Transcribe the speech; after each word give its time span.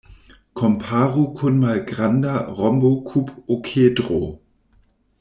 Komparu 0.59 1.25
kun 1.41 1.59
malgranda 1.63 2.33
rombokub-okedro. 2.57 4.23